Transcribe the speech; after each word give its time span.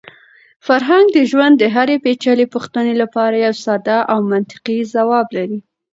فرهنګ 0.67 1.05
د 1.13 1.17
ژوند 1.31 1.55
د 1.59 1.63
هرې 1.75 1.97
پېچلې 2.03 2.45
پوښتنې 2.53 2.93
لپاره 3.01 3.35
یو 3.45 3.53
ساده 3.65 3.97
او 4.11 4.19
منطقي 4.31 4.77
ځواب 4.93 5.27
لري. 5.37 5.59